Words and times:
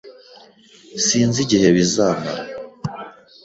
Sinzi 1.05 1.37
igihe 1.45 1.67
bizamara. 1.77 2.43